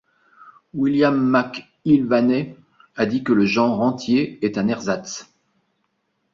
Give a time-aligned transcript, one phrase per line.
[0.73, 2.55] William McIlvanney
[2.95, 5.31] a dit que le genre entier est un ersatz.